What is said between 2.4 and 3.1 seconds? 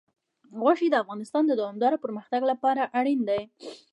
لپاره